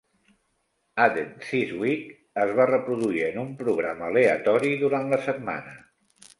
[1.03, 2.09] "Added This Week"
[2.45, 5.81] es va reproduir en un programa aleatori durant la setmana.